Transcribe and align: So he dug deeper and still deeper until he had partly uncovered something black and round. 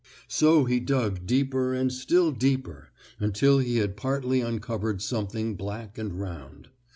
So 0.27 0.63
he 0.65 0.79
dug 0.79 1.27
deeper 1.27 1.75
and 1.75 1.93
still 1.93 2.31
deeper 2.31 2.89
until 3.19 3.59
he 3.59 3.77
had 3.77 3.95
partly 3.95 4.41
uncovered 4.41 4.99
something 4.99 5.53
black 5.53 5.99
and 5.99 6.19
round. 6.19 6.69